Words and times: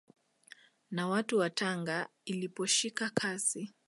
Na 0.91 1.07
watu 1.07 1.37
wa 1.37 1.49
Tanga 1.49 2.09
iliposhika 2.25 3.09
kasi 3.09 3.73